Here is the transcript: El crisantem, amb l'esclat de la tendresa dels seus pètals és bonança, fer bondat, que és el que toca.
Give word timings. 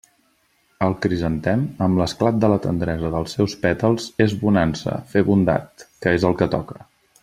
El 0.85 0.95
crisantem, 1.03 1.65
amb 1.89 2.01
l'esclat 2.01 2.41
de 2.45 2.49
la 2.55 2.59
tendresa 2.65 3.13
dels 3.17 3.37
seus 3.39 3.57
pètals 3.67 4.11
és 4.29 4.37
bonança, 4.47 4.99
fer 5.15 5.27
bondat, 5.33 5.89
que 6.05 6.19
és 6.21 6.31
el 6.33 6.39
que 6.43 6.55
toca. 6.59 6.85